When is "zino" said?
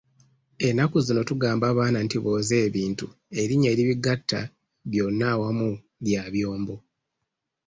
1.05-1.21